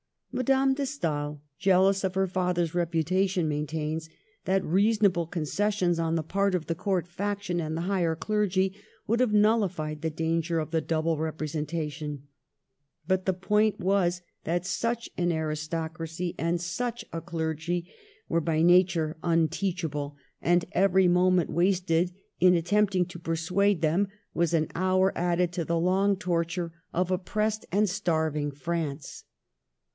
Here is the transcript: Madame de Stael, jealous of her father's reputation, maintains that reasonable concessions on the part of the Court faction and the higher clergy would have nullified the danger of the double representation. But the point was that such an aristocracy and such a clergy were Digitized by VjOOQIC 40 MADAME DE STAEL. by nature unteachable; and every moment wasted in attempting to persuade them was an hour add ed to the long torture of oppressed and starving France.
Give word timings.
Madame 0.31 0.73
de 0.73 0.85
Stael, 0.85 1.41
jealous 1.59 2.03
of 2.05 2.15
her 2.15 2.25
father's 2.25 2.73
reputation, 2.73 3.47
maintains 3.47 4.09
that 4.45 4.63
reasonable 4.63 5.27
concessions 5.27 5.99
on 5.99 6.15
the 6.15 6.23
part 6.23 6.55
of 6.55 6.65
the 6.65 6.73
Court 6.73 7.05
faction 7.05 7.59
and 7.59 7.75
the 7.77 7.81
higher 7.81 8.15
clergy 8.15 8.73
would 9.05 9.19
have 9.19 9.33
nullified 9.33 10.01
the 10.01 10.09
danger 10.09 10.57
of 10.59 10.71
the 10.71 10.79
double 10.81 11.17
representation. 11.19 12.23
But 13.05 13.25
the 13.25 13.33
point 13.33 13.79
was 13.79 14.21
that 14.45 14.65
such 14.65 15.07
an 15.17 15.31
aristocracy 15.33 16.33
and 16.39 16.59
such 16.59 17.05
a 17.13 17.21
clergy 17.21 17.91
were 18.27 18.39
Digitized 18.41 18.45
by 18.45 18.53
VjOOQIC 18.55 18.55
40 18.55 18.63
MADAME 18.63 18.67
DE 18.67 18.71
STAEL. 18.71 18.71
by 18.71 18.73
nature 19.13 19.17
unteachable; 19.21 20.15
and 20.41 20.65
every 20.71 21.07
moment 21.09 21.49
wasted 21.51 22.15
in 22.39 22.55
attempting 22.55 23.05
to 23.05 23.19
persuade 23.19 23.81
them 23.81 24.07
was 24.33 24.53
an 24.55 24.67
hour 24.73 25.11
add 25.15 25.41
ed 25.41 25.51
to 25.51 25.65
the 25.65 25.77
long 25.77 26.15
torture 26.15 26.71
of 26.91 27.11
oppressed 27.11 27.67
and 27.71 27.87
starving 27.87 28.49
France. 28.49 29.25